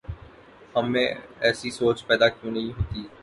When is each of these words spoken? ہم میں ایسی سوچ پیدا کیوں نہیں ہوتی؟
ہم 0.75 0.91
میں 0.91 1.05
ایسی 1.41 1.69
سوچ 1.71 2.05
پیدا 2.07 2.27
کیوں 2.29 2.51
نہیں 2.51 2.71
ہوتی؟ 2.71 3.03